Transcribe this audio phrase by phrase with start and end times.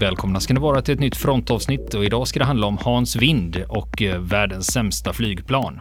[0.00, 3.16] Välkomna ska ni vara till ett nytt frontavsnitt och idag ska det handla om Hans
[3.16, 5.78] Vind och eh, världens sämsta flygplan.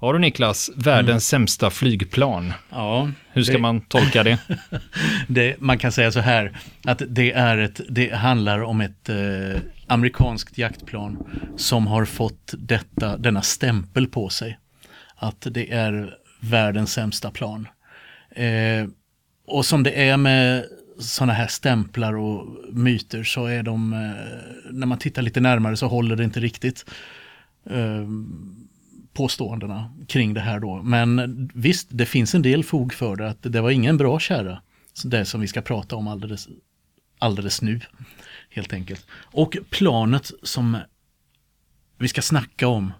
[0.00, 1.20] Ja du Niklas, världens mm.
[1.20, 2.52] sämsta flygplan.
[2.70, 4.38] Ja, Hur ska det, man tolka det?
[5.28, 5.60] det?
[5.60, 10.58] Man kan säga så här, att det, är ett, det handlar om ett eh, amerikanskt
[10.58, 14.58] jaktplan som har fått detta, denna stämpel på sig.
[15.22, 17.68] Att det är världens sämsta plan.
[18.30, 18.86] Eh,
[19.46, 20.64] och som det är med
[20.98, 25.86] sådana här stämplar och myter så är de, eh, när man tittar lite närmare så
[25.86, 26.84] håller det inte riktigt.
[27.70, 28.06] Eh,
[29.12, 30.82] påståendena kring det här då.
[30.82, 33.28] Men visst, det finns en del fog för det.
[33.28, 34.62] Att det var ingen bra kärra.
[35.04, 36.48] Det som vi ska prata om alldeles,
[37.18, 37.80] alldeles nu.
[38.50, 39.06] Helt enkelt.
[39.12, 40.78] Och planet som
[41.98, 42.92] vi ska snacka om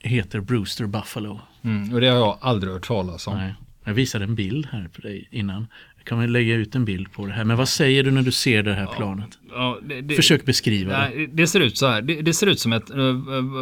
[0.00, 1.40] heter Brewster Buffalo.
[1.62, 3.36] Mm, och det har jag aldrig hört talas om.
[3.36, 3.54] Nej.
[3.84, 5.66] Jag visade en bild här på dig innan.
[6.04, 7.44] Kan man lägga ut en bild på det här.
[7.44, 9.38] Men vad säger du när du ser det här planet?
[9.50, 11.26] Ja, det, det, Försök beskriva det.
[11.26, 12.02] Det ser ut så här.
[12.02, 13.12] Det, det ser ut som ett uh,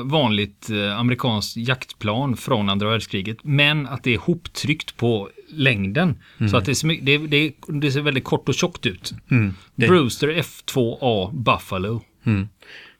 [0.04, 3.36] vanligt uh, amerikanskt jaktplan från andra världskriget.
[3.42, 6.18] Men att det är hoptryckt på längden.
[6.38, 6.50] Mm.
[6.50, 9.14] Så att det, det, det, ser väldigt kort och tjockt ut.
[9.30, 9.54] Mm.
[9.74, 12.02] Brewster F2A Buffalo.
[12.24, 12.48] Mm.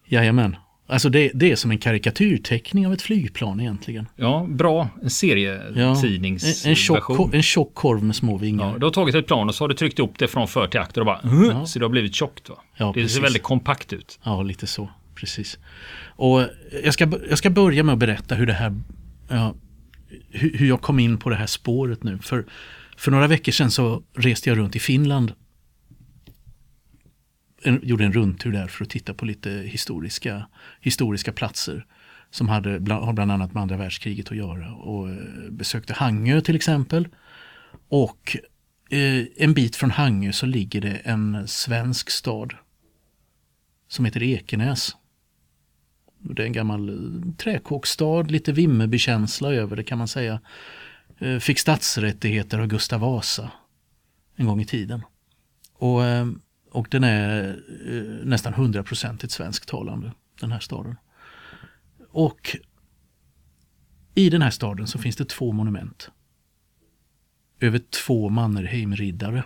[0.07, 0.57] Jajamän.
[0.89, 4.09] Alltså det, det, är som en karikatyrteckning av ett flygplan egentligen.
[4.17, 4.89] Ja, bra.
[5.03, 6.65] En serietidningsversion.
[6.65, 8.73] Ja, en, tjock, en tjock korv med små vingar.
[8.73, 10.67] Ja, du har tagit ett plan och så har du tryckt upp det från för
[10.67, 11.67] till akter och bara ja.
[11.67, 12.49] så det har blivit tjockt.
[12.49, 12.57] Va?
[12.77, 13.15] Ja, det precis.
[13.15, 14.19] ser väldigt kompakt ut.
[14.23, 14.91] Ja, lite så.
[15.15, 15.59] Precis.
[16.07, 16.43] Och
[16.85, 18.81] jag ska, jag ska börja med att berätta hur det här
[19.29, 19.55] ja,
[20.31, 22.19] hur, hur jag kom in på det här spåret nu.
[22.19, 22.45] För,
[22.97, 25.33] för några veckor sedan så reste jag runt i Finland
[27.67, 30.47] en, gjorde en rundtur där för att titta på lite historiska,
[30.81, 31.87] historiska platser
[32.31, 34.75] som hade bland, har bland annat med andra världskriget att göra.
[34.75, 35.17] Och eh,
[35.51, 37.09] besökte Hangö till exempel.
[37.89, 38.37] Och
[38.91, 42.55] eh, en bit från Hangö så ligger det en svensk stad
[43.89, 44.97] som heter Ekenäs.
[46.19, 50.41] Det är en gammal träkåkstad, träkåksstad, lite Vimmerbykänsla över det kan man säga.
[51.19, 53.51] Eh, fick stadsrättigheter av Gustav Vasa
[54.37, 55.03] en gång i tiden.
[55.73, 56.27] Och eh,
[56.77, 57.49] och den är
[57.87, 60.97] eh, nästan hundraprocentigt svensktalande, den här staden.
[62.11, 62.57] Och
[64.15, 66.11] i den här staden så finns det två monument.
[67.61, 69.45] Över två Mannerheimriddare.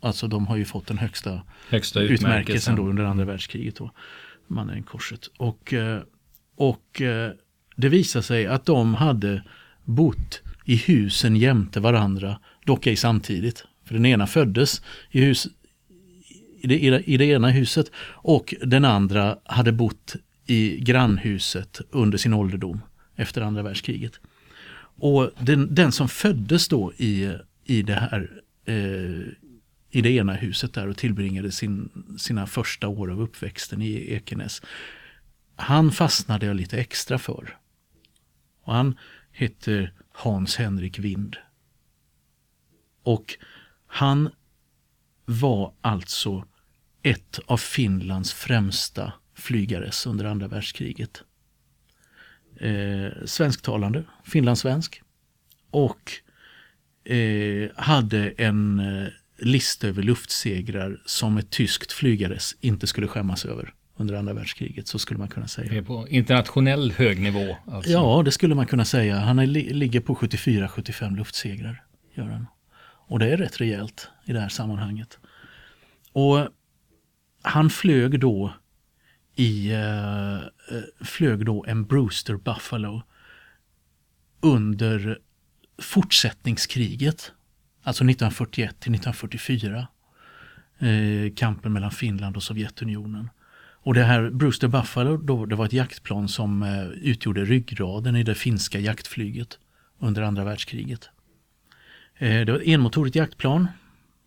[0.00, 3.76] Alltså de har ju fått den högsta, högsta utmärkelsen då under andra världskriget.
[3.76, 3.90] Då,
[4.46, 5.26] Mannerheimkorset.
[5.26, 6.02] Och, eh,
[6.56, 7.32] och eh,
[7.76, 9.44] det visar sig att de hade
[9.84, 13.66] bott i husen jämte varandra, dock ej samtidigt.
[13.84, 15.48] För den ena föddes i, hus,
[16.60, 16.78] i, det,
[17.08, 20.16] i det ena huset och den andra hade bott
[20.46, 22.80] i grannhuset under sin ålderdom
[23.16, 24.20] efter andra världskriget.
[24.96, 27.32] Och den, den som föddes då i,
[27.64, 28.30] i det här
[28.64, 29.32] eh,
[29.94, 34.62] i det ena huset där och tillbringade sin, sina första år av uppväxten i Ekenäs.
[35.56, 37.56] Han fastnade jag lite extra för.
[38.62, 38.98] Och han
[39.32, 41.36] heter Hans Henrik Wind.
[43.02, 43.38] Och
[43.94, 44.30] han
[45.24, 46.44] var alltså
[47.02, 51.22] ett av Finlands främsta flygares under andra världskriget.
[52.60, 55.02] Eh, svensktalande, finlandssvensk.
[55.70, 56.12] Och
[57.12, 59.08] eh, hade en eh,
[59.38, 64.98] lista över luftsegrar som ett tyskt flygares inte skulle skämmas över under andra världskriget, så
[64.98, 65.70] skulle man kunna säga.
[65.70, 67.56] Det är på internationell hög nivå?
[67.66, 67.90] Alltså.
[67.90, 69.16] Ja, det skulle man kunna säga.
[69.18, 71.82] Han är, ligger på 74-75 luftsegrar.
[72.14, 72.46] Gör han.
[73.12, 75.18] Och det är rätt rejält i det här sammanhanget.
[76.12, 76.48] Och
[77.42, 78.52] han flög då
[79.34, 80.40] i eh, eh
[81.00, 83.02] flög då en Brewster Buffalo
[84.40, 85.18] under
[85.78, 87.32] fortsättningskriget.
[87.82, 89.86] Alltså 1941 till 1944.
[90.78, 93.30] Eh, kampen mellan Finland och Sovjetunionen.
[93.82, 98.22] Och det här Brewster Buffalo då, det var ett jaktplan som eh, utgjorde ryggraden i
[98.22, 99.58] det finska jaktflyget
[99.98, 101.10] under andra världskriget.
[102.22, 103.68] Eh, det var ett enmotorigt jaktplan,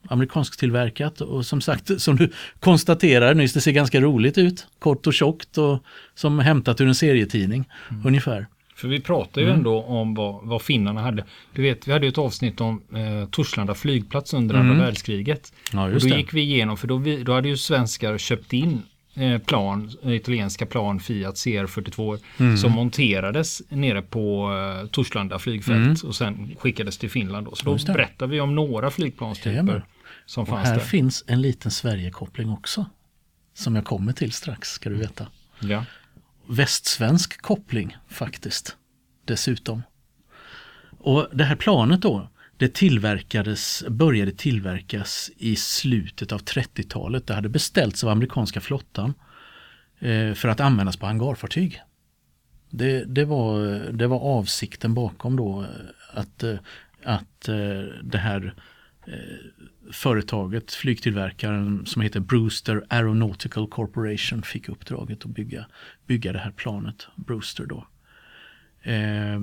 [0.07, 4.67] amerikansk tillverkat och som sagt, som du konstaterar nyss, det ser ganska roligt ut.
[4.79, 5.83] Kort och tjockt och
[6.15, 8.07] som hämtat ur en serietidning mm.
[8.07, 8.47] ungefär.
[8.75, 9.57] För vi pratar ju mm.
[9.57, 11.25] ändå om vad, vad finnarna hade.
[11.53, 14.71] Du vet, vi hade ett avsnitt om eh, Torslanda flygplats under mm.
[14.71, 15.53] andra världskriget.
[15.73, 16.17] Ja, och då det.
[16.17, 18.81] gick vi igenom, för då, vi, då hade ju svenskar köpt in
[19.45, 22.57] plan, italienska plan Fiat CR42 mm.
[22.57, 25.95] som monterades nere på uh, Torslanda flygfält mm.
[26.07, 27.45] och sen skickades till Finland.
[27.45, 27.55] Då.
[27.55, 29.81] Så då berättar vi om några flygplanstyper Jajamän.
[30.25, 30.81] som och fanns här där.
[30.81, 32.85] finns en liten Sverigekoppling också
[33.53, 35.27] som jag kommer till strax ska du veta.
[35.59, 35.85] Ja.
[36.47, 38.75] västsvensk koppling faktiskt.
[39.25, 39.83] Dessutom.
[40.97, 47.27] Och det här planet då, det tillverkades, började tillverkas i slutet av 30-talet.
[47.27, 49.13] Det hade beställts av amerikanska flottan
[49.99, 51.81] eh, för att användas på hangarfartyg.
[52.69, 53.59] Det, det, var,
[53.91, 56.57] det var avsikten bakom då eh, att, eh,
[57.03, 57.49] att
[58.03, 58.53] det här
[59.91, 65.65] företaget, flygtillverkaren som heter Brewster Aeronautical Corporation fick uppdraget att bygga,
[66.07, 67.87] bygga det här planet, Brewster då.
[68.85, 69.39] Eh,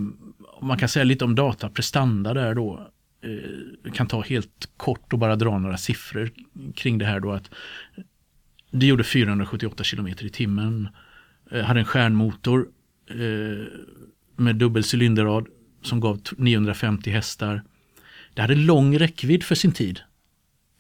[0.63, 2.92] man kan säga lite om dataprestanda där då.
[3.23, 6.31] Eh, kan ta helt kort och bara dra några siffror
[6.75, 7.51] kring det här då att
[8.71, 10.89] det gjorde 478 km i timmen.
[11.51, 12.69] Eh, hade en stjärnmotor
[13.11, 13.67] eh,
[14.37, 15.47] med dubbel cylinderrad
[15.83, 17.63] som gav 950 hästar.
[18.35, 20.01] Det hade lång räckvidd för sin tid.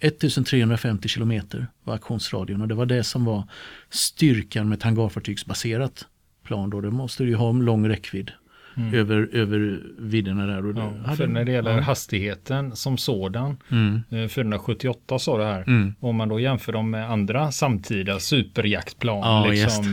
[0.00, 3.48] 1350 kilometer var aktionsradion och det var det som var
[3.90, 6.06] styrkan med ett hangarfartygsbaserat
[6.44, 6.70] plan.
[6.70, 6.80] Då.
[6.80, 8.32] Det måste ju ha en lång räckvidd
[8.76, 8.94] mm.
[8.94, 10.66] över, över vidderna där.
[10.66, 11.80] Och ja, för när det gäller ja.
[11.80, 14.28] hastigheten som sådan, mm.
[14.28, 15.94] 478 eh, sa det här, mm.
[16.00, 19.92] om man då jämför dem med andra samtida superjaktplan, ja, liksom,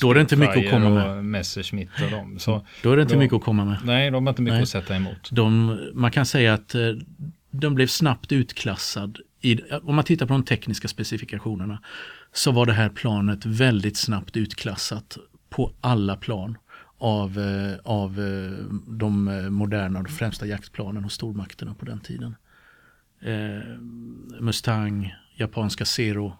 [0.00, 1.24] då är det inte mycket att komma med.
[1.24, 2.38] Messerschmitt och dem.
[2.38, 3.78] Så, då är det inte då, mycket att komma med.
[3.84, 4.62] Nej, de har inte mycket nej.
[4.62, 5.30] att sätta emot.
[5.30, 6.80] De, man kan säga att eh,
[7.50, 9.18] de blev snabbt utklassad.
[9.40, 11.78] I, om man tittar på de tekniska specifikationerna
[12.32, 15.18] så var det här planet väldigt snabbt utklassat
[15.50, 16.56] på alla plan
[16.98, 22.36] av, eh, av eh, de eh, moderna och främsta jaktplanen hos stormakterna på den tiden.
[23.20, 23.78] Eh,
[24.40, 26.36] Mustang, japanska Zero,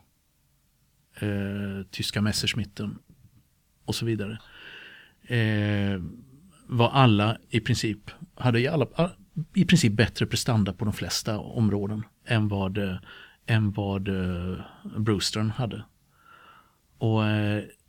[1.15, 2.99] eh, tyska Messerschmitten
[3.85, 4.39] och så vidare.
[5.23, 6.03] Eh,
[6.67, 8.87] var alla i princip, hade i, alla,
[9.55, 12.79] i princip bättre prestanda på de flesta områden än vad,
[13.47, 14.09] än vad
[14.97, 15.85] Brewstern hade.
[16.99, 17.23] Och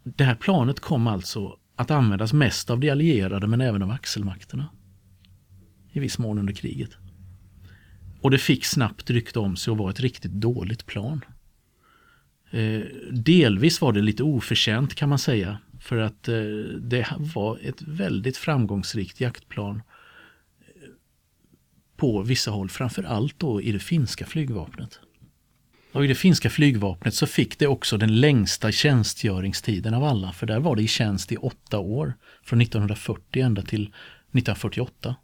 [0.03, 4.69] det här planet kom alltså att användas mest av de allierade men även av axelmakterna.
[5.91, 6.89] I viss mån under kriget.
[8.21, 11.25] Och det fick snabbt rykte om sig att vara ett riktigt dåligt plan.
[12.51, 12.81] Eh,
[13.11, 15.57] delvis var det lite oförtjänt kan man säga.
[15.79, 16.35] För att eh,
[16.79, 20.89] det var ett väldigt framgångsrikt jaktplan eh,
[21.97, 24.99] på vissa håll, framförallt då i det finska flygvapnet.
[25.91, 30.47] Och i det finska flygvapnet så fick det också den längsta tjänstgöringstiden av alla, för
[30.47, 32.13] där var det i tjänst i åtta år.
[32.43, 35.15] Från 1940 ända till 1948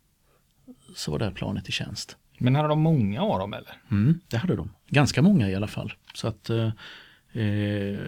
[0.95, 2.17] så var det här planet i tjänst.
[2.38, 3.73] Men hade de många av dem eller?
[3.91, 4.69] Mm, det hade de.
[4.88, 5.94] Ganska många i alla fall.
[6.13, 6.71] Så att, eh,
[7.41, 8.00] eh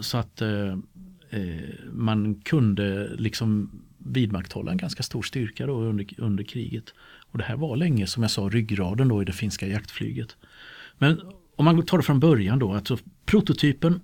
[0.00, 0.78] så att eh,
[1.30, 6.94] eh, man kunde liksom vidmakthålla en ganska stor styrka då under, under kriget.
[7.30, 10.36] Och det här var länge, som jag sa, ryggraden då i det finska jaktflyget.
[10.98, 11.20] Men
[11.56, 14.00] om man tar det från början då, alltså prototypen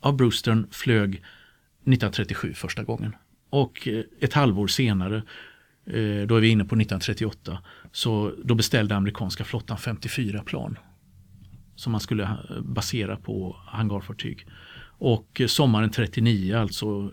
[0.00, 3.14] av Brewstern flög 1937 första gången.
[3.50, 5.16] Och eh, ett halvår senare,
[5.86, 7.58] eh, då är vi inne på 1938,
[7.92, 10.78] så då beställde amerikanska flottan 54 plan.
[11.74, 14.46] Som man skulle eh, basera på hangarfartyg.
[15.00, 17.12] Och sommaren 39, alltså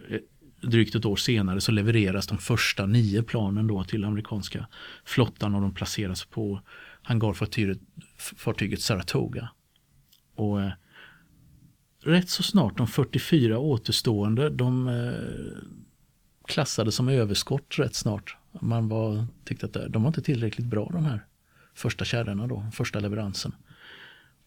[0.65, 4.67] drygt ett år senare, så levereras de första nio planen då till amerikanska
[5.05, 6.61] flottan och de placeras på
[7.01, 7.79] hangarfartyget
[8.17, 9.49] fartyget Saratoga.
[10.35, 10.71] Och eh,
[11.99, 15.69] rätt så snart de 44 återstående, de eh,
[16.47, 18.37] klassades som överskott rätt snart.
[18.61, 21.25] Man var, tyckte att eh, de var inte tillräckligt bra de här
[21.73, 23.55] första kärrorna då, första leveransen.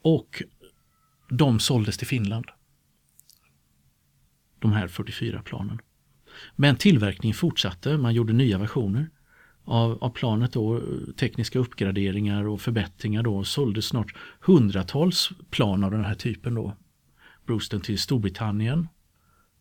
[0.02, 0.42] Och
[1.31, 2.47] de såldes till Finland.
[4.59, 5.78] De här 44 planen.
[6.57, 9.11] Men tillverkningen fortsatte, man gjorde nya versioner
[9.64, 10.83] av, av planet då,
[11.16, 16.76] tekniska uppgraderingar och förbättringar då såldes snart hundratals plan av den här typen då.
[17.47, 18.88] Brewston till Storbritannien,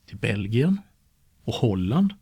[0.05, 0.81] till Belgien
[1.43, 2.13] och Holland.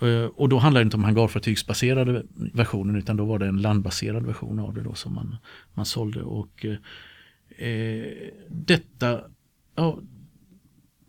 [0.00, 4.26] Eh, och då handlar det inte om hangarfartygsbaserade versionen utan då var det en landbaserad
[4.26, 5.36] version av det då som man,
[5.74, 6.22] man sålde.
[6.22, 8.12] Och eh, eh
[8.48, 9.20] detta,
[9.74, 9.98] ja,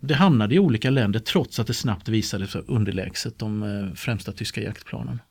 [0.07, 4.31] det hamnade i olika länder trots att det snabbt visade sig underlägset de eh, främsta
[4.31, 5.21] tyska jaktplanen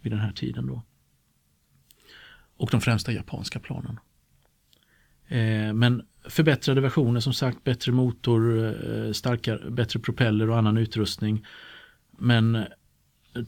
[0.00, 0.82] vid den här tiden då.
[2.56, 3.98] Och de främsta japanska planen.
[5.28, 11.46] Eh, men förbättrade versioner som sagt, bättre motor, eh, starkare, bättre propeller och annan utrustning.
[12.18, 12.64] Men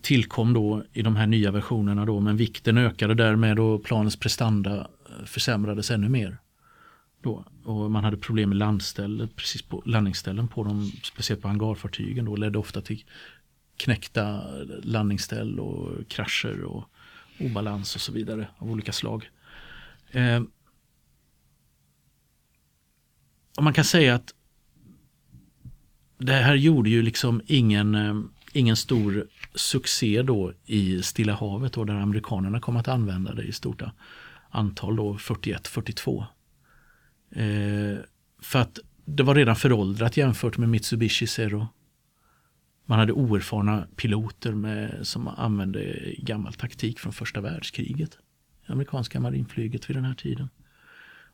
[0.03, 4.91] tillkom då i de här nya versionerna då, men vikten ökade därmed och planens prestanda
[5.25, 6.39] försämrades ännu mer.
[7.27, 7.45] Då.
[7.65, 12.37] Och man hade problem med landstället, precis på landningsställen på dem, speciellt på hangarfartygen då,
[12.37, 13.05] ledde ofta till
[13.77, 14.43] knäckta
[14.83, 16.85] landningsställ och krascher och
[17.41, 19.31] obalans och så vidare av olika slag.
[20.11, 20.43] Eh,
[23.57, 24.35] och man kan säga att
[26.19, 28.21] det här gjorde ju liksom ingen, eh,
[28.53, 33.53] ingen stor succé då i Stilla havet då, där amerikanerna kom att använda det i
[33.53, 33.83] stort
[34.51, 36.27] antal då 41-42.
[37.31, 37.99] Eh,
[38.43, 41.69] för att det var redan föråldrat jämfört med Mitsubishi Zero.
[42.85, 48.19] Man hade oerfarna piloter med, som använde gammal taktik från första världskriget.
[48.67, 50.49] Amerikanska marinflyget vid den här tiden.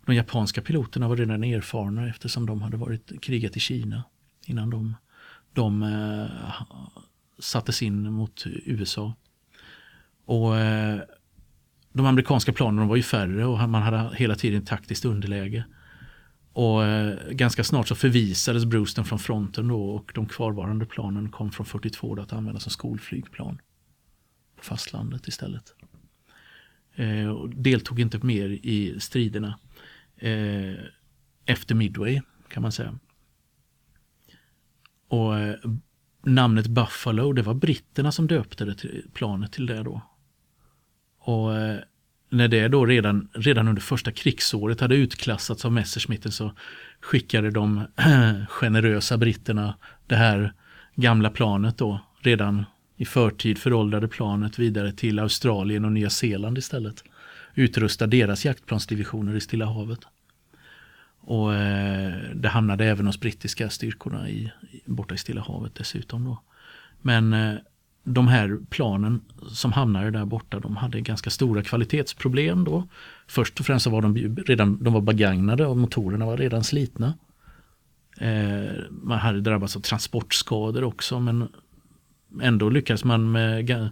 [0.07, 4.05] De japanska piloterna var redan erfarna eftersom de hade varit krigat i Kina
[4.47, 4.97] innan de,
[5.53, 6.53] de eh,
[7.39, 9.15] sattes in mot USA.
[10.25, 11.01] Och eh,
[11.93, 15.65] De amerikanska planen var ju färre och man hade hela tiden taktiskt underläge.
[16.53, 21.53] Och eh, ganska snart så förvisades Brewston från fronten då och de kvarvarande planen kom
[21.53, 23.59] från 42 då att användas som skolflygplan
[24.57, 25.75] på fastlandet istället.
[26.95, 29.59] Eh, och deltog inte mer i striderna
[30.17, 30.75] eh,
[31.45, 32.99] efter Midway kan man säga.
[35.09, 35.55] Och eh,
[36.23, 40.01] namnet Buffalo, det var britterna som döpte det till, planet till det då.
[41.19, 41.81] Och eh,
[42.33, 46.53] när det då redan, redan under första krigsåret hade utklassats av Messerschmitten så
[47.01, 47.85] skickade de
[48.49, 49.75] generösa britterna
[50.07, 50.53] det här
[50.95, 52.65] gamla planet då redan
[52.97, 57.05] i förtid föråldrade planet vidare till Australien och Nya Zeeland istället.
[57.55, 60.01] Utrusta deras jaktplansdivisioner i Stilla havet.
[61.21, 64.53] Och eh, det hamnade även hos brittiska styrkorna i,
[64.87, 66.25] borta i Stilla havet dessutom.
[66.25, 66.43] Då.
[67.01, 67.55] Men eh,
[68.05, 72.89] de här planen som hamnade där borta, de hade ganska stora kvalitetsproblem då.
[73.27, 77.15] Först och främst så var de redan de var begagnade och motorerna var redan slitna.
[78.17, 81.49] Eh, man hade drabbats av transportskador också men
[82.43, 83.87] ändå lyckades man med eh,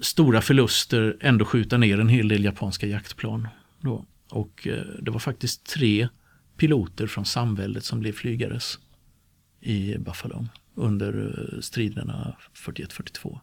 [0.00, 3.48] stora förluster ändå skjuta ner en hel del japanska jaktplan.
[3.80, 4.04] Då.
[4.30, 6.08] Och eh, det var faktiskt tre
[6.56, 8.78] piloter från samväldet som blev flygares
[9.60, 13.38] i Buffalo under eh, striderna 41-42.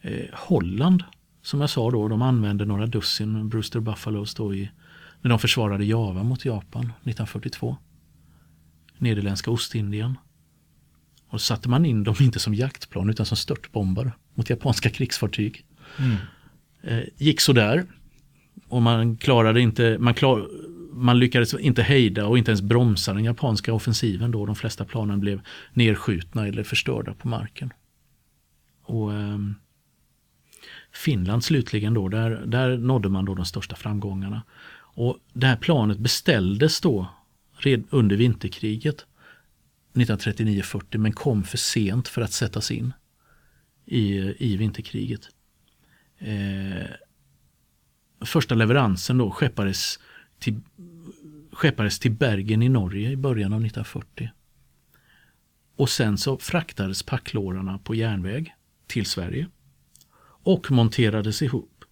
[0.00, 1.04] Eh, Holland,
[1.42, 4.70] som jag sa då, de använde några dussin Brewster Buffalos då i,
[5.20, 7.76] när de försvarade Java mot Japan 1942.
[8.98, 10.18] Nederländska Ostindien.
[11.28, 15.64] Och så satte man in dem inte som jaktplan utan som störtbombare mot japanska krigsfartyg.
[15.98, 16.16] Mm.
[16.82, 17.86] Eh, gick sådär.
[18.68, 20.48] Och man klarade inte, man, klar,
[20.96, 25.20] man lyckades inte hejda och inte ens bromsa den japanska offensiven då de flesta planen
[25.20, 25.40] blev
[25.72, 27.72] nedskjutna eller förstörda på marken.
[28.82, 29.38] Och eh,
[30.92, 34.42] Finland slutligen då, där, där nådde man då de största framgångarna.
[34.96, 37.06] Och Det här planet beställdes då
[37.58, 39.06] red, under vinterkriget
[39.92, 42.92] 1939-40 men kom för sent för att sättas in
[43.86, 45.28] i, i vinterkriget.
[46.18, 46.86] Eh,
[48.20, 49.98] första leveransen då skeppades
[50.44, 50.60] till,
[51.52, 54.30] skeppades till Bergen i Norge i början av 1940.
[55.76, 58.54] Och sen så fraktades packlårarna på järnväg
[58.86, 59.48] till Sverige
[60.44, 61.84] och monterades ihop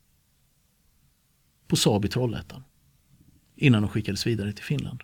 [1.66, 2.64] på Saab i Trollhättan
[3.56, 5.02] innan de skickades vidare till Finland.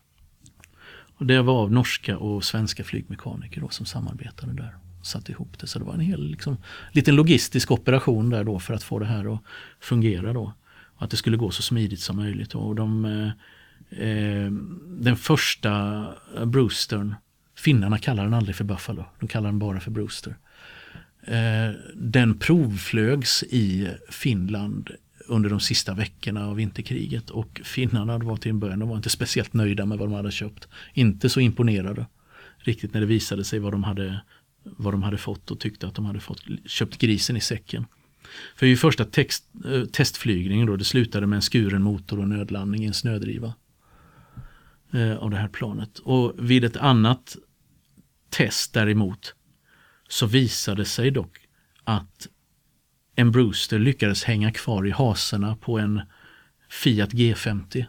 [1.14, 5.59] Och Det var av norska och svenska flygmekaniker då som samarbetade där och satte ihop
[5.59, 5.67] det.
[5.67, 6.57] Så det var en hel liksom,
[6.93, 9.43] liten logistisk operation där då för att få det här att
[9.81, 10.33] fungera.
[10.33, 10.52] då.
[10.99, 12.55] Att det skulle gå så smidigt som möjligt.
[12.55, 13.28] Och de, eh,
[14.09, 14.50] eh,
[15.00, 16.05] den första
[16.47, 17.14] Brewstern,
[17.57, 20.37] finnarna kallar den aldrig för Buffalo, de kallar den bara för Brewster.
[21.23, 24.90] Eh, den provflögs i Finland
[25.26, 29.11] under de sista veckorna av vinterkriget och finnarna var till en början de var inte
[29.11, 30.69] speciellt nöjda med vad de hade köpt.
[30.95, 32.07] Inte så imponerade
[32.59, 34.21] riktigt när det visade sig vad de hade,
[34.62, 37.87] vad de hade fått och tyckte att de hade fått, köpt grisen i säcken.
[38.56, 42.85] För i första text, eh, testflygningen då, det slutade med en skuren motor och nödlandning
[42.85, 43.54] i en snödriva.
[44.92, 45.99] eh, av det här planet.
[45.99, 47.37] Och vid ett annat
[48.30, 49.35] test däremot
[50.08, 51.38] så visade sig dock
[51.85, 52.28] att
[53.14, 56.02] en Brewster lyckades hänga kvar i haserna på en
[56.70, 57.85] Fiat G50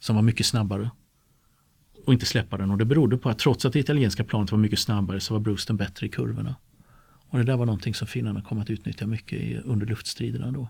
[0.00, 0.90] som var mycket snabbare
[2.06, 2.70] och inte släppa den.
[2.70, 5.40] Och det berodde på att trots att det italienska planet var mycket snabbare så var
[5.40, 6.54] Brewster bättre i kurvorna.
[7.34, 10.68] Och det där var någonting som finnarna kom att utnyttja mycket under luftstriderna då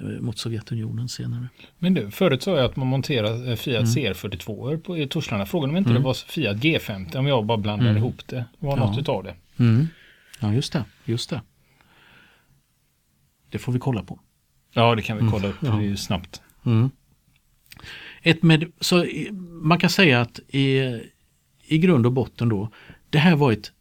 [0.00, 1.48] eh, mot Sovjetunionen senare.
[1.78, 4.12] Men du, förut sa jag att man monterade eh, Fiat mm.
[4.12, 5.46] CR42 på, i Torslanda.
[5.46, 6.02] Frågan om inte mm.
[6.02, 8.02] det var Fiat G50 om jag bara blandade mm.
[8.02, 8.36] ihop det.
[8.36, 8.86] Det var ja.
[8.86, 9.34] något utav det.
[9.56, 9.86] Mm.
[10.40, 10.84] Ja, just det.
[11.04, 11.42] Just det.
[13.50, 14.20] Det får vi kolla på.
[14.72, 15.90] Ja, det kan vi kolla upp mm.
[15.90, 15.96] ja.
[15.96, 16.42] snabbt.
[16.66, 16.90] Mm.
[18.22, 19.06] Ett med, så
[19.62, 20.78] man kan säga att i,
[21.66, 22.68] i grund och botten då,
[23.10, 23.72] det här var ett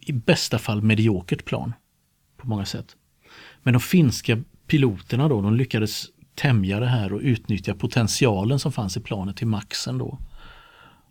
[0.00, 1.72] i bästa fall mediokert plan
[2.36, 2.96] på många sätt.
[3.62, 8.96] Men de finska piloterna då, de lyckades tämja det här och utnyttja potentialen som fanns
[8.96, 10.18] i planet till maxen då.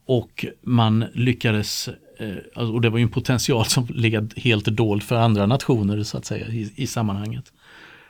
[0.08, 5.04] och man lyckades, eh, alltså, och det var ju en potential som legat helt dold
[5.04, 7.54] för andra nationer så att säga i, i sammanhanget.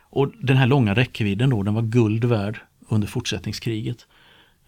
[0.09, 4.07] Och den här långa räckvidden då, den var guld värd under fortsättningskriget.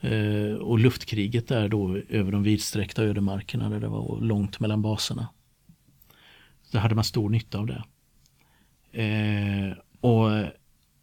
[0.02, 5.28] Eh, och luftkriget där då över de vidsträckta ödemarkerna där det var långt mellan baserna.
[6.72, 7.84] Då hade man stor nytta av det.
[8.92, 10.30] Eh, och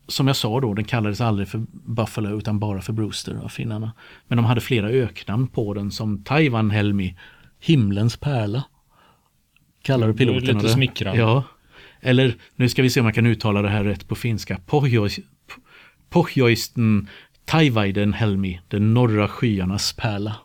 [0.07, 3.93] som jag sa då, den kallades aldrig för Buffalo utan bara för Brewster av finnarna.
[4.29, 7.17] Men de hade flera öknamn på den som Taiwan Helmi,
[7.61, 8.65] Himlens pärla.
[9.83, 10.53] Kallade piloterna det.
[10.53, 11.21] Lite smickrande.
[11.21, 11.43] Ja.
[12.01, 14.61] Eller nu ska vi se om jag kan uttala det här rätt på finska.
[16.11, 17.09] Pohjoisten
[17.45, 20.37] Taivaiden Helmi, den norra skyarnas pärla.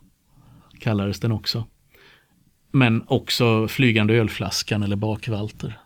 [0.80, 1.68] Kallades den också.
[2.72, 5.80] Men också flygande ölflaskan eller bakvalter.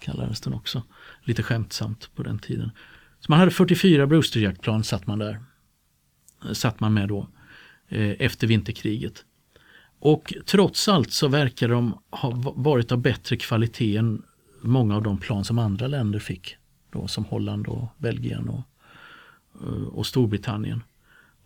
[0.00, 0.82] Kallades den också.
[1.22, 2.70] Lite skämtsamt på den tiden.
[3.20, 5.42] Så man hade 44 Brewsterjaktplan satt man där.
[6.52, 7.28] Satt man med då.
[7.88, 9.24] Eh, efter vinterkriget.
[9.98, 14.22] Och trots allt så verkar de ha varit av bättre kvalitet än
[14.62, 16.56] många av de plan som andra länder fick.
[16.92, 18.62] Då, som Holland och Belgien och,
[19.62, 20.82] eh, och Storbritannien.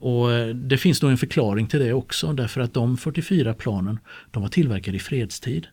[0.01, 3.99] Och eh, Det finns nog en förklaring till det också därför att de 44 planen
[4.31, 5.67] de var tillverkade i fredstid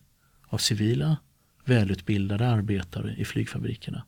[0.48, 1.16] av civila
[1.64, 4.04] välutbildade arbetare i flygfabrikerna.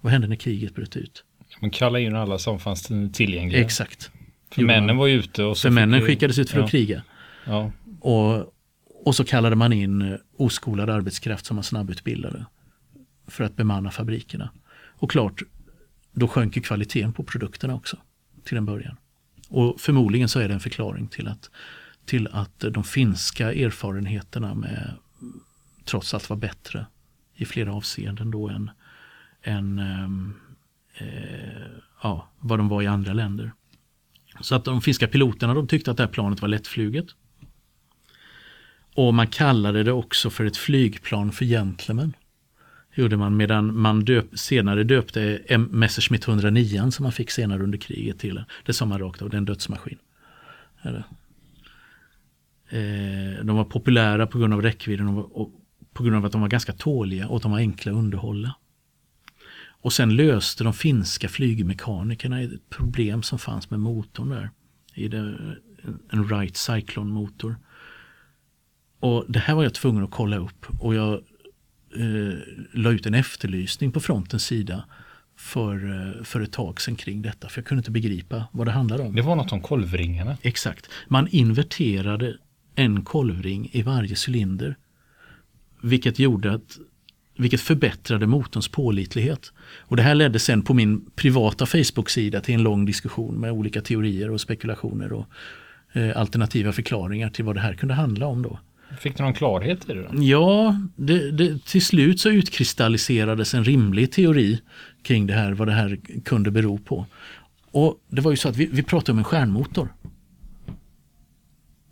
[0.00, 1.24] Vad hände när kriget bröt ut?
[1.60, 3.60] Man kallade in alla som fanns tillgängliga.
[3.60, 4.10] Exakt.
[4.50, 5.44] För männen var ute.
[5.44, 6.06] Och så för männen vi...
[6.06, 6.64] skickades ut för ja.
[6.64, 7.02] att kriga.
[7.46, 7.72] Ja.
[8.00, 8.54] Och,
[9.04, 12.46] och så kallade man in eh, oskolad arbetskraft som var snabbutbildade
[13.26, 14.50] för att bemanna fabrikerna.
[14.96, 15.42] Och klart,
[16.12, 17.96] då sjönk kvaliteten på produkterna också
[18.44, 18.96] till en början.
[19.48, 21.50] Och förmodligen så är det en förklaring till att,
[22.04, 24.94] till att de finska erfarenheterna med
[25.84, 26.86] trots allt var bättre
[27.34, 28.70] i flera avseenden då än,
[29.42, 30.34] än ehm,
[30.94, 31.66] eh,
[32.02, 33.52] ja, vad de var i andra länder.
[34.40, 37.06] Så att de finska piloterna de tyckte att det här planet var lättfluget.
[38.94, 42.16] Och man kallade det också för ett flygplan för gentlemän
[42.94, 47.78] gjorde man medan man döp, senare döpte M Messerschmitt 109 som man fick senare under
[47.78, 49.98] kriget till det sa man rakt av, det är en dödsmaskin.
[52.68, 55.50] Eh, de var populära på grund av räckvidden och
[55.92, 58.54] på grund av att de var ganska tåliga och att de var enkla att underhålla.
[59.84, 64.50] Och sen löste de finska flygmekanikerna ett problem som fanns med motorn där.
[64.94, 65.18] I det,
[66.10, 67.56] en Wright Cyclone-motor.
[69.00, 71.20] Och det här var jag tvungen att kolla upp och jag
[71.96, 72.38] eh,
[72.72, 74.84] la ut en efterlysning på frontens sida
[75.36, 77.48] för, eh, för ett tag sedan kring detta.
[77.48, 79.14] För jag kunde inte begripa vad det handlade om.
[79.14, 80.36] Det var något om kolvringarna.
[80.42, 80.88] Exakt.
[81.08, 82.36] Man inverterade
[82.74, 84.76] en kolvring i varje cylinder.
[85.82, 86.78] Vilket gjorde att
[87.36, 89.52] vilket förbättrade motorns pålitlighet.
[89.80, 93.80] Och det här ledde sen på min privata Facebook-sida till en lång diskussion med olika
[93.80, 95.26] teorier och spekulationer och
[95.92, 98.58] eh, alternativa förklaringar till vad det här kunde handla om då.
[98.98, 100.02] Fick du någon klarhet i det?
[100.02, 100.22] Då?
[100.22, 104.60] Ja, det, det, till slut så utkristalliserades en rimlig teori
[105.02, 107.06] kring det här, vad det här kunde bero på.
[107.70, 109.88] Och det var ju så att vi, vi pratade om en stjärnmotor.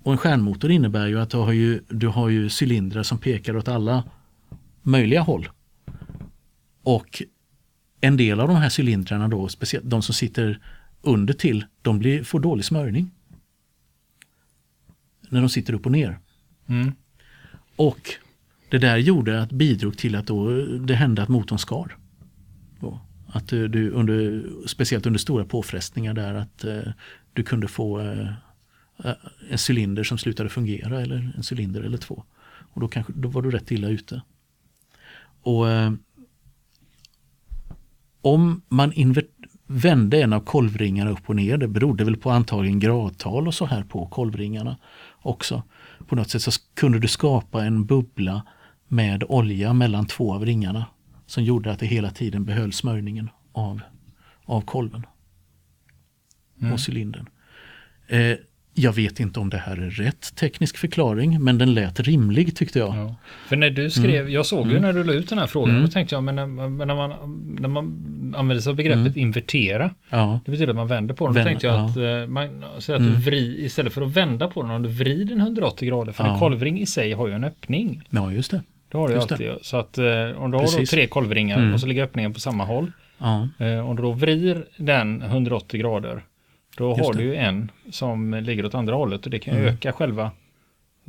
[0.02, 3.56] Och en stjärnmotor innebär ju att du har ju, du har ju cylindrar som pekar
[3.56, 4.04] åt alla
[4.82, 5.48] möjliga håll.
[6.82, 7.22] Och
[8.00, 10.60] en del av de här cylindrarna då, speciellt de som sitter
[11.02, 13.10] under till, de blir, får dålig smörjning.
[15.28, 16.18] När de sitter upp och ner.
[16.72, 16.92] Mm.
[17.76, 18.10] Och
[18.68, 21.96] det där gjorde att bidrog till att då, det hände att motorn skar.
[22.80, 23.00] Då.
[23.26, 26.92] Att eh, du, under, speciellt under stora påfrestningar där att eh,
[27.32, 28.28] du kunde få eh,
[29.04, 29.14] eh,
[29.50, 32.24] en cylinder som slutade fungera eller en cylinder eller två.
[32.74, 34.22] Och då, kanske, då var du rätt illa ute.
[35.42, 35.92] Och eh,
[38.20, 38.92] om man
[39.66, 43.66] vände en av kolvringarna upp och ner, det berodde väl på antagligen gradtal och så
[43.66, 44.76] här på kolvringarna
[45.22, 45.62] också
[46.02, 48.46] på något sätt så kunde du skapa en bubbla
[48.88, 50.86] med olja mellan två av ringarna
[51.26, 53.80] som gjorde att det hela tiden behöll smörjningen av,
[54.44, 55.06] av kolven
[56.60, 56.72] mm.
[56.72, 57.26] och cylindern.
[58.06, 58.36] Eh,
[58.74, 62.78] jag vet inte om det här är rätt teknisk förklaring, men den lät rimlig tyckte
[62.78, 62.96] jag.
[62.96, 63.14] Ja.
[63.48, 64.32] För när du skrev, mm.
[64.32, 64.82] jag såg ju mm.
[64.82, 65.82] när du la ut den här frågan, mm.
[65.82, 66.46] då tänkte jag, men när,
[66.86, 67.10] när, man,
[67.60, 67.84] när man
[68.36, 69.18] använder sig av begreppet mm.
[69.18, 70.40] invertera, ja.
[70.44, 71.34] det betyder att man vänder på den.
[71.34, 71.84] Då tänkte jag ja.
[71.84, 73.20] att, eh, man, så att du mm.
[73.20, 76.38] vri, istället för att vända på den, om du vrider den 180 grader, för en
[76.38, 78.02] kolvring i sig har ju en öppning.
[78.10, 78.62] Ja, just det.
[78.88, 79.46] Det har du just alltid.
[79.46, 79.58] Det.
[79.62, 80.04] Så att eh,
[80.36, 81.74] om du har då tre kolvringar mm.
[81.74, 82.92] och så ligger öppningen på samma håll.
[83.58, 86.22] Eh, om du då vrider den 180 grader,
[86.76, 87.18] då Just har det.
[87.18, 89.66] du ju en som ligger åt andra hållet och det kan mm.
[89.66, 90.30] öka själva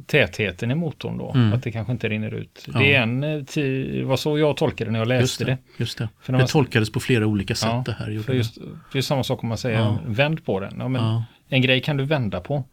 [0.06, 1.32] tätheten i motorn då.
[1.32, 1.54] Mm.
[1.54, 2.68] Att det kanske inte rinner ut.
[2.74, 2.80] Ja.
[2.80, 5.46] Det är en, eh, var så jag tolkade när jag läste just det.
[5.46, 6.10] Det, just det.
[6.22, 8.20] För det man, tolkades på flera olika sätt ja, det här.
[8.20, 8.58] För just,
[8.92, 9.98] det är samma sak om man säger ja.
[10.06, 10.76] vänd på den.
[10.80, 12.64] Ja, men En grej kan du vända på.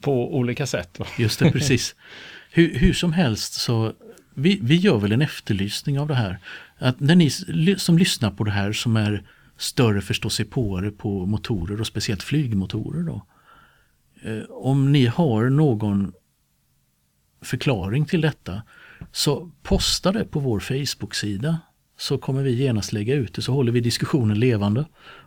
[0.00, 1.00] på olika sätt.
[1.18, 1.94] Just det, precis.
[2.50, 3.92] hur, hur som helst så
[4.34, 6.38] vi, vi gör väl en efterlysning av det här.
[6.78, 7.30] Att när ni
[7.78, 9.22] som lyssnar på det här som är
[9.56, 13.26] större förståsigpåare på motorer och speciellt flygmotorer då.
[14.22, 16.12] Eh, om ni har någon
[17.42, 18.62] förklaring till detta
[19.12, 21.58] så posta det på vår Facebook-sida
[21.98, 24.84] så kommer vi genast lägga ut det så håller vi diskussionen levande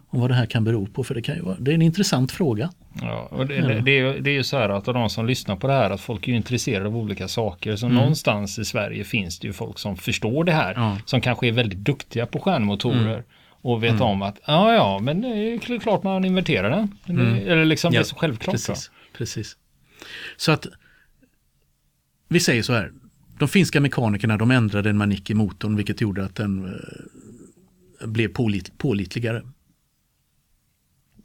[0.09, 1.03] om vad det här kan bero på.
[1.03, 2.69] För det, kan ju vara, det är en intressant fråga.
[3.01, 3.81] Ja, och det, ja.
[3.81, 5.89] det, är, det är ju så här att av de som lyssnar på det här
[5.89, 7.75] att folk är intresserade av olika saker.
[7.75, 7.97] Så mm.
[7.97, 10.73] någonstans i Sverige finns det ju folk som förstår det här.
[10.73, 10.97] Ja.
[11.05, 13.13] Som kanske är väldigt duktiga på stjärnmotorer.
[13.13, 13.23] Mm.
[13.61, 14.01] Och vet mm.
[14.01, 16.95] om att ja, ja, men det är klart man inverterar den.
[17.19, 17.35] Mm.
[17.35, 18.53] Eller liksom ja, det är så självklart.
[18.53, 19.57] Precis, precis.
[20.37, 20.67] Så att
[22.27, 22.91] vi säger så här.
[23.39, 26.65] De finska mekanikerna de ändrade en manik i motorn vilket gjorde att den
[28.01, 29.43] eh, blev pålit, pålitligare.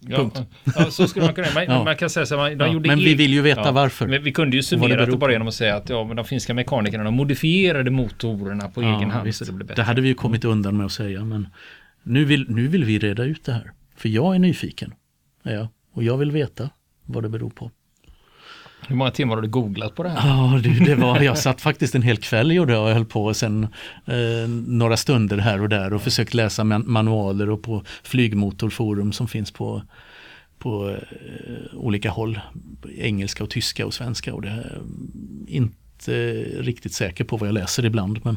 [0.09, 0.31] Ja,
[0.77, 1.47] ja, så skulle man kunna.
[1.55, 1.85] Man, ja.
[1.85, 4.07] man kan säga så här, de ja, Men vi vill ju veta ja, varför.
[4.07, 6.25] Men vi kunde ju summera det, det bara genom att säga att ja, men de
[6.25, 9.29] finska mekanikerna de modifierade motorerna på egen hand.
[9.39, 9.83] Det, blev bättre.
[9.83, 11.25] det hade vi ju kommit undan med att säga.
[11.25, 11.49] Men
[12.05, 13.73] nu vill, nu vill vi reda ut det här.
[13.97, 14.95] För jag är nyfiken.
[15.43, 16.71] Ja, och jag vill veta
[17.05, 17.71] vad det beror på.
[18.89, 20.29] Hur många timmar har du googlat på det här?
[20.29, 23.35] Ja, du, det var, jag satt faktiskt en hel kväll gjorde jag och höll på
[23.35, 23.65] sen
[24.07, 29.29] eh, några stunder här och där och försökt läsa man manualer och på flygmotorforum som
[29.29, 29.83] finns på,
[30.59, 32.41] på eh, olika håll.
[32.99, 34.81] Engelska och tyska och svenska och det är
[35.47, 38.21] inte riktigt säker på vad jag läser ibland.
[38.25, 38.37] Men,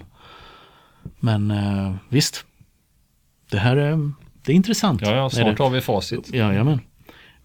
[1.20, 2.46] men eh, visst,
[3.50, 5.02] det här är, det är intressant.
[5.02, 6.34] Ja, ja snart har vi facit.
[6.34, 6.82] Jajamän.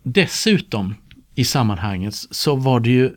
[0.02, 0.94] Dessutom
[1.34, 3.16] i sammanhanget så var det ju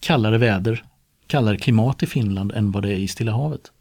[0.00, 0.84] kallare väder,
[1.26, 3.72] kallare klimat i Finland än vad det är i Stilla havet.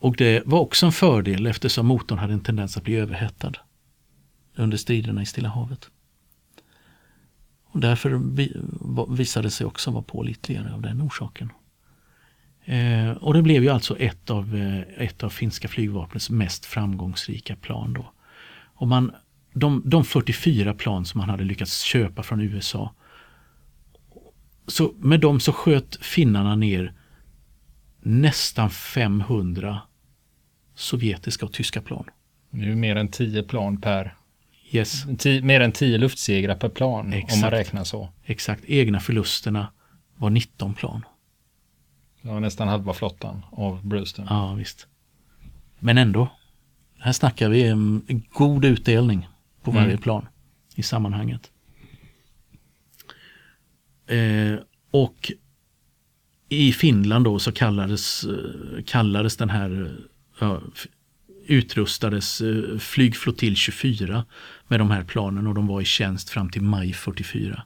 [0.00, 3.52] Och det var också en fördel eftersom motorn hade en tendens att bli överhettad
[4.56, 5.90] under striderna i Stilla havet.
[7.64, 8.20] Och därför
[9.14, 11.52] visade det sig också vara pålitligare av den orsaken.
[12.70, 17.56] Eh, och det blev ju alltså ett av, eh, ett av finska flygvapnets mest framgångsrika
[17.56, 17.92] plan.
[17.92, 18.12] Då.
[18.74, 19.12] Och man
[19.52, 22.94] de, de 44 plan som han hade lyckats köpa från USA.
[24.66, 26.92] Så med dem så sköt finnarna ner
[28.00, 29.80] nästan 500
[30.74, 32.04] sovjetiska och tyska plan.
[32.50, 34.14] Nu mer än 10 plan per
[34.72, 35.04] Yes.
[35.18, 37.32] Tio, mer än 10 luftsegrar per plan Exakt.
[37.34, 38.08] om man räknar så.
[38.24, 39.72] Exakt, egna förlusterna
[40.16, 41.04] var 19 plan.
[42.22, 44.26] Ja, nästan halva flottan av Brewster.
[44.28, 44.86] Ja, visst.
[45.78, 46.28] Men ändå,
[46.98, 48.02] här snackar vi en
[48.32, 49.28] god utdelning
[49.62, 49.98] på varje mm.
[49.98, 50.26] plan
[50.74, 51.50] i sammanhanget.
[54.06, 54.58] Eh,
[54.90, 55.32] och
[56.48, 59.96] i Finland då så kallades, eh, kallades den här
[60.40, 60.60] ja,
[61.46, 64.24] utrustades eh, flygflottilj 24
[64.68, 67.62] med de här planen och de var i tjänst fram till maj 44.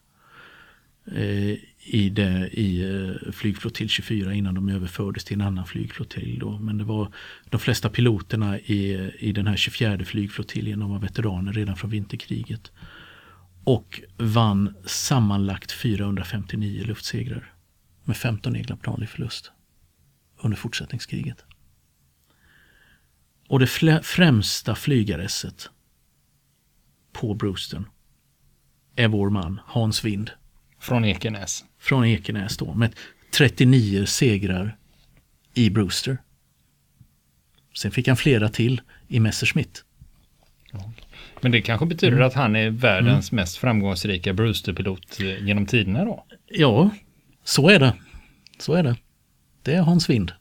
[1.07, 6.39] Eh, i, det, i eh, flygflottilj 24 innan de överfördes till en annan flygflottilj.
[6.39, 6.59] Då.
[6.59, 7.13] Men det var
[7.51, 12.73] de flesta piloterna i, i den här 24 flygflottiljen de var veteraner redan från vinterkriget.
[13.65, 17.53] Och vann sammanlagt 459 luftsegrar
[18.05, 19.53] med 15 egna plan i förlust
[20.43, 21.45] under fortsättningskriget.
[23.49, 23.67] Och det
[24.03, 25.71] främsta flygaresset
[27.13, 27.85] på Brewstern
[28.97, 30.31] är vår man Hans Wind
[30.85, 31.65] från Ekenäs.
[31.79, 32.95] Från Ekenäs då med
[33.31, 34.77] 39 segrar
[35.55, 36.19] i Brewster.
[37.75, 39.85] Sen fick han flera till i Messerschmitt.
[41.41, 42.27] Men det kanske betyder mm.
[42.27, 43.43] att han är världens mm.
[43.43, 46.27] mest framgångsrika Brewster-pilot eh, genom tiderna då?
[46.47, 46.91] Ja,
[47.45, 47.95] så är det.
[48.59, 48.97] Så är det.
[49.63, 50.33] Det är Hans Wind.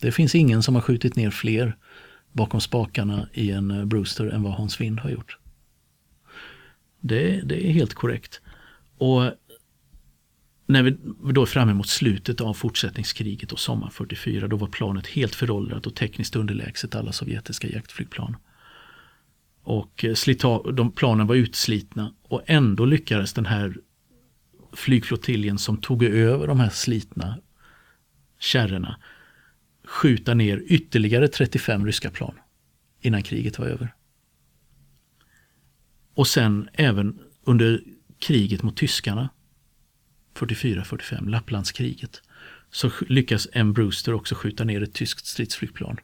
[0.00, 1.76] Det finns ingen som har skjutit ner fler
[2.32, 5.38] bakom spakarna i en eh, Brewster än vad Hans Wind har gjort.
[7.00, 8.40] Det, det är helt korrekt.
[8.98, 9.32] Och
[10.66, 10.90] när vi
[11.32, 15.86] då är framme mot slutet av fortsättningskriget och sommar 44 då var planet helt föråldrat
[15.86, 18.36] och tekniskt underlägset alla sovjetiska jaktflygplan.
[19.62, 23.76] Och eh, slita, de planen var utslitna och ändå lyckades den här
[24.72, 27.38] flygflottiljen som tog över de här slitna
[28.38, 29.00] kärrorna
[29.84, 32.34] skjuta ner ytterligare 35 ryska plan
[33.00, 33.94] innan kriget var över.
[36.14, 37.82] Och sen även under
[38.26, 39.28] kriget mot tyskarna
[40.34, 42.22] 44-45, Lapplandskriget,
[42.70, 43.72] så lyckas M.
[43.72, 45.96] Brewster också skjuta ner ett tyskt stridsflygplan.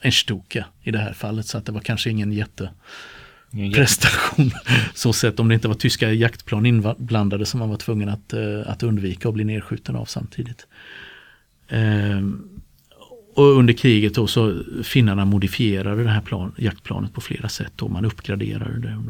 [0.00, 4.50] En Stuka i det här fallet, så att det var kanske ingen jätteprestation.
[4.94, 8.62] så sett om det inte var tyska jaktplan inblandade som man var tvungen att, uh,
[8.66, 10.66] att undvika och bli nedskjuten av samtidigt.
[11.72, 12.22] Uh,
[13.38, 17.72] och under kriget då så finnarna modifierade det här plan, jaktplanet på flera sätt.
[17.76, 17.88] Då.
[17.88, 19.02] Man uppgraderade det.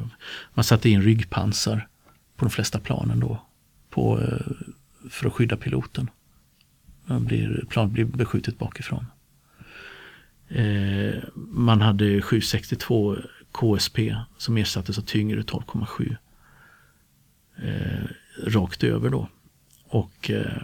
[0.55, 1.89] Man satte in ryggpansar
[2.37, 3.43] på de flesta planen då.
[3.91, 4.47] På, eh,
[5.11, 6.11] för att skydda piloten.
[7.05, 9.07] Man blir, planet blir beskjutet bakifrån.
[10.49, 13.17] Eh, man hade 762
[13.53, 16.17] KSP som ersattes av tyngre 12,7.
[17.63, 18.11] Eh,
[18.47, 19.29] rakt över då.
[19.85, 20.63] Och eh,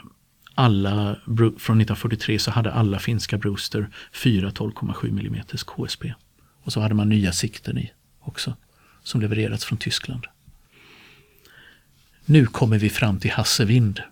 [0.55, 6.13] alla, från 1943 så hade alla finska Brewster 4 12,7 mm KSP.
[6.63, 8.57] Och så hade man nya sikten i också,
[9.03, 10.27] som levererats från Tyskland.
[12.25, 14.03] Nu kommer vi fram till Hasse Wind.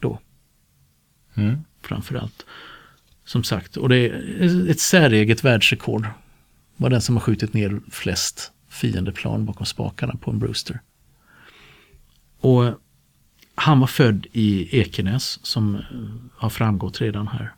[0.00, 0.20] Då.
[1.34, 1.64] Mm.
[1.82, 2.46] Framförallt.
[3.24, 6.06] Som sagt, och det är ett säreget världsrekord.
[6.76, 10.80] Var den som har skjutit ner flest fiendeplan bakom spakarna på en Brewster.
[12.40, 12.80] Och
[13.54, 15.80] han var född i Ekenäs som eh,
[16.36, 17.52] har framgått redan här.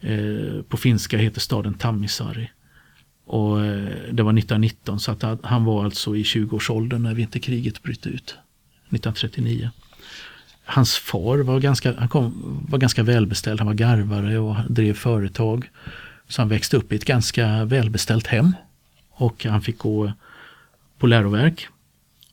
[0.00, 2.50] Eh, på finska heter staden Tammisari.
[3.24, 8.06] Och eh, det var 1919 så att han var alltså i 20-årsåldern när vinterkriget bröt
[8.06, 8.36] ut.
[8.88, 9.70] 1939.
[10.64, 13.60] Hans far var ganska, han kom, var ganska välbeställd.
[13.60, 15.70] Han var garvare och drev företag.
[16.28, 18.52] Så han växte upp i ett ganska välbeställt hem.
[19.10, 20.12] Och han fick gå
[20.98, 21.68] på läroverk.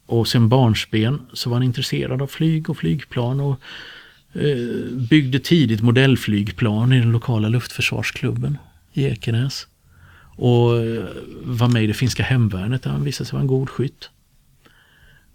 [0.10, 3.60] Och sen barnsben så var han intresserad av flyg och flygplan och
[4.34, 8.58] eh, byggde tidigt modellflygplan i den lokala luftförsvarsklubben
[8.94, 9.68] i Ekenäs.
[10.36, 11.06] Och eh,
[11.44, 14.10] var med i det finska hemvärnet där han visade sig vara en god skytt.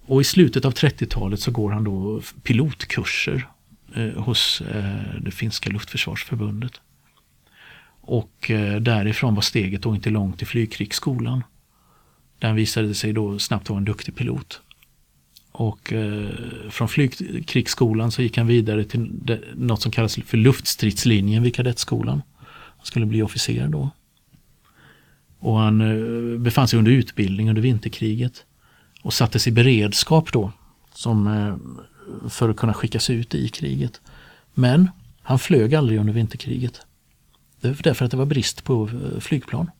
[0.06, 3.48] Och i slutet av 30-talet så går han då pilotkurser
[3.94, 6.80] eh, hos eh, det finska luftförsvarsförbundet.
[8.00, 11.42] Och eh, därifrån var steget då inte långt till flygkrigsskolan.
[12.44, 14.60] Den visade sig då snabbt vara en duktig pilot.
[15.52, 16.28] Och eh,
[16.70, 22.22] från flygkrigsskolan så gick han vidare till det, något som kallas för luftstridslinjen vid kadettskolan.
[22.76, 23.90] Han skulle bli officer då.
[25.38, 28.44] Och han eh, befann sig under utbildning under vinterkriget.
[29.02, 30.52] Och sattes i beredskap då
[30.94, 34.00] som, eh, för att kunna skickas ut i kriget.
[34.54, 34.90] Men
[35.22, 36.80] han flög aldrig under vinterkriget.
[37.60, 39.70] Det därför att det var brist på eh, flygplan.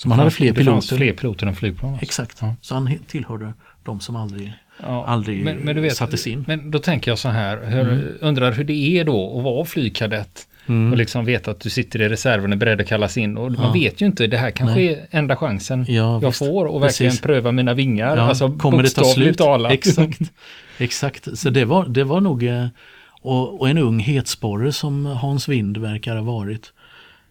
[0.00, 0.96] Så man hade fler piloter.
[0.96, 1.90] fler piloter än flygplan.
[1.90, 2.04] Alltså.
[2.04, 2.38] Exakt.
[2.40, 2.54] Ja.
[2.60, 3.52] Så han tillhörde
[3.84, 6.44] de som aldrig ja, aldrig men, men du vet, sattes in.
[6.48, 8.08] Men då tänker jag så här, hur, mm.
[8.20, 10.92] undrar hur det är då att vara flygkadett mm.
[10.92, 13.36] och liksom veta att du sitter i reserven och är beredd att kallas in.
[13.36, 13.60] Och ja.
[13.60, 14.88] man vet ju inte, det här kanske Nej.
[14.88, 16.38] är enda chansen ja, jag visst.
[16.38, 17.22] får och verkligen Precis.
[17.22, 18.16] pröva mina vingar.
[18.16, 19.38] Alltså kommer det ta slut?
[19.38, 19.72] Talat.
[19.72, 20.20] Exakt.
[20.78, 22.66] Exakt, så det var, det var nog eh,
[23.22, 26.72] och, och en ung hetsporre som Hans Wind verkar ha varit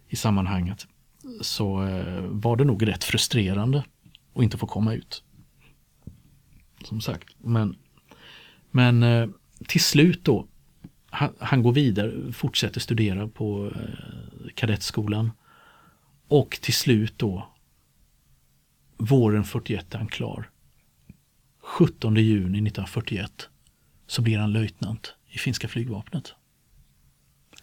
[0.10, 0.88] i sammanhanget
[1.42, 3.84] så eh, var det nog rätt frustrerande
[4.34, 5.24] att inte få komma ut
[6.86, 7.36] som sagt.
[7.38, 7.76] Men,
[8.72, 9.30] men eh,
[9.68, 10.48] till slut då,
[11.10, 15.32] han, han, går vidare, fortsätter studera på eh, kadettskolan.
[16.28, 17.50] Och till slut då,
[18.98, 20.50] våren 41 är han klar.
[21.60, 23.50] 17 juni 1941
[24.08, 26.34] så blir han löjtnant i finska flygvapnet.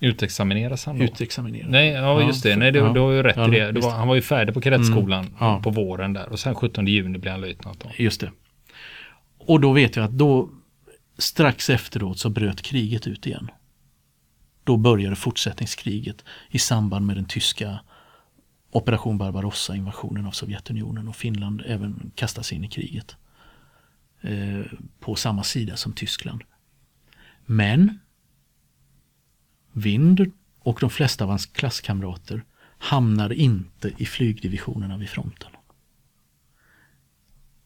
[0.01, 1.05] Utexamineras han då?
[1.05, 1.71] Utexamineras.
[1.71, 2.57] Nej, ja just det.
[2.57, 3.73] Nej, du, ja, du har ju rätt ja, i det.
[3.73, 5.61] det var, han var ju färdig på kadettskolan mm, ja.
[5.63, 7.81] på våren där och sen 17 juni blir han löjtnant.
[7.81, 7.91] Då.
[7.97, 8.31] Just det.
[9.39, 10.51] Och då vet jag att då
[11.19, 13.51] strax efteråt så bröt kriget ut igen.
[14.65, 17.79] Då började fortsättningskriget i samband med den tyska
[18.71, 23.17] Operation Barbarossa, invasionen av Sovjetunionen och Finland även kastas in i kriget.
[24.21, 24.61] Eh,
[25.01, 26.43] på samma sida som Tyskland.
[27.45, 27.99] Men
[29.77, 32.45] Wind och de flesta av hans klasskamrater
[32.79, 35.51] hamnar inte i flygdivisionerna vid fronten.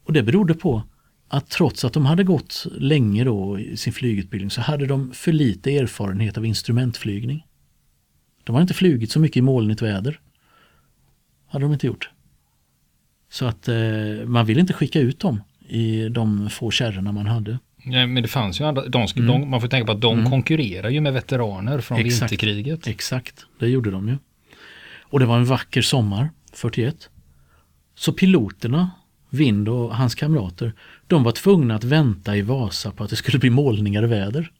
[0.04, 0.82] Och det berodde på
[1.28, 5.32] att trots att de hade gått länge då i sin flygutbildning så hade de för
[5.32, 7.46] lite erfarenhet av instrumentflygning.
[8.44, 10.20] De har inte flugit så mycket i molnigt väder.
[11.46, 12.10] Hade de inte gjort.
[13.28, 17.58] Så att eh, man vill inte skicka ut dem i de få kärrorna man hade.
[17.84, 19.26] Nej, men det fanns ju andra, de, mm.
[19.26, 20.30] de, man får tänka på att de mm.
[20.30, 22.86] konkurrerar ju med veteraner från exakt, vinterkriget.
[22.86, 24.16] Exakt, det gjorde de ju.
[25.00, 27.10] Och det var en vacker sommar, 41.
[27.94, 28.90] Så piloterna
[29.30, 30.72] Vind och hans kamrater,
[31.06, 34.52] de var tvungna att vänta i Vasa på att det skulle bli målningar och väder.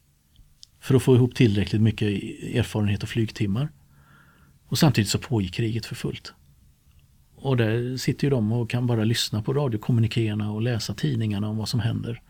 [0.79, 2.07] För att få ihop tillräckligt mycket
[2.55, 3.69] erfarenhet och flygtimmar.
[4.67, 6.33] Och samtidigt så pågick kriget för fullt.
[7.35, 11.57] Och där sitter ju de och kan bara lyssna på radiokommunikéerna och läsa tidningarna om
[11.57, 12.21] vad som händer.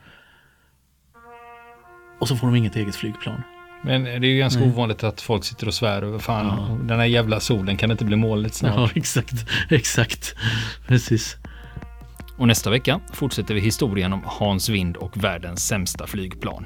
[2.22, 3.44] Och så får de inget eget flygplan.
[3.82, 4.70] Men det är ju ganska Nej.
[4.70, 6.78] ovanligt att folk sitter och svär över fan, ja.
[6.88, 8.76] den här jävla solen kan inte bli molnigt snart.
[8.76, 9.46] Ja, exakt.
[9.70, 10.36] Exakt.
[10.88, 11.38] Precis.
[12.38, 16.66] Och nästa vecka fortsätter vi historien om Hans Vind och världens sämsta flygplan.